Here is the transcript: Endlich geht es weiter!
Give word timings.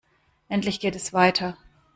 Endlich 0.49 0.79
geht 0.79 0.95
es 0.95 1.13
weiter! 1.13 1.57